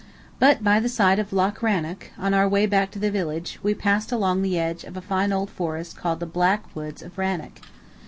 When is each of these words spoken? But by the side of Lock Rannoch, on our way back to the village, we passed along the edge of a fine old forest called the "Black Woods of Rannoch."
But 0.39 0.63
by 0.63 0.79
the 0.79 0.89
side 0.89 1.19
of 1.19 1.31
Lock 1.31 1.61
Rannoch, 1.61 2.09
on 2.17 2.33
our 2.33 2.49
way 2.49 2.65
back 2.65 2.89
to 2.89 2.97
the 2.97 3.11
village, 3.11 3.59
we 3.61 3.75
passed 3.75 4.11
along 4.11 4.41
the 4.41 4.57
edge 4.57 4.83
of 4.83 4.97
a 4.97 4.99
fine 5.01 5.31
old 5.31 5.51
forest 5.51 5.95
called 5.95 6.19
the 6.19 6.25
"Black 6.25 6.75
Woods 6.75 7.03
of 7.03 7.19
Rannoch." 7.19 7.59